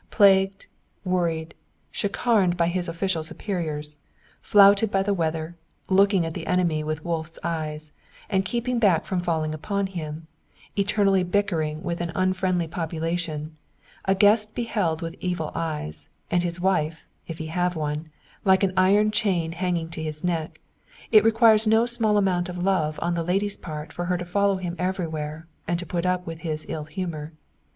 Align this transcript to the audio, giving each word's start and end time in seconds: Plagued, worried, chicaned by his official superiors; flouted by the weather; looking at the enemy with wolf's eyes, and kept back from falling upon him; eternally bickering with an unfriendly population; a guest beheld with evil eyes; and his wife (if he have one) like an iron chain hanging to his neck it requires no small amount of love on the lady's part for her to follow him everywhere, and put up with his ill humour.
Plagued, 0.09 0.65
worried, 1.05 1.53
chicaned 1.91 2.57
by 2.57 2.69
his 2.69 2.87
official 2.87 3.21
superiors; 3.23 3.99
flouted 4.41 4.89
by 4.89 5.03
the 5.03 5.13
weather; 5.13 5.55
looking 5.89 6.25
at 6.25 6.33
the 6.33 6.47
enemy 6.47 6.83
with 6.83 7.05
wolf's 7.05 7.37
eyes, 7.43 7.91
and 8.27 8.43
kept 8.43 8.79
back 8.79 9.05
from 9.05 9.19
falling 9.19 9.53
upon 9.53 9.85
him; 9.85 10.25
eternally 10.75 11.21
bickering 11.21 11.83
with 11.83 12.01
an 12.01 12.11
unfriendly 12.15 12.67
population; 12.67 13.55
a 14.05 14.15
guest 14.15 14.55
beheld 14.55 15.03
with 15.03 15.13
evil 15.19 15.51
eyes; 15.53 16.09
and 16.31 16.41
his 16.41 16.59
wife 16.59 17.05
(if 17.27 17.37
he 17.37 17.45
have 17.45 17.75
one) 17.75 18.09
like 18.43 18.63
an 18.63 18.73
iron 18.75 19.11
chain 19.11 19.51
hanging 19.51 19.87
to 19.87 20.01
his 20.01 20.23
neck 20.23 20.59
it 21.11 21.23
requires 21.23 21.67
no 21.67 21.85
small 21.85 22.17
amount 22.17 22.49
of 22.49 22.57
love 22.57 22.97
on 23.03 23.13
the 23.13 23.21
lady's 23.23 23.55
part 23.55 23.93
for 23.93 24.05
her 24.05 24.17
to 24.17 24.25
follow 24.25 24.55
him 24.55 24.75
everywhere, 24.79 25.45
and 25.67 25.87
put 25.87 26.07
up 26.07 26.25
with 26.25 26.39
his 26.39 26.65
ill 26.67 26.85
humour. 26.85 27.33